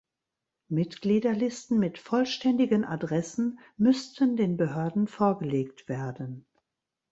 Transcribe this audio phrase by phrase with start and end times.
[0.69, 6.47] Mitgliederlisten mit vollständigen Adressen müssten den Behörden vorgelegt werden.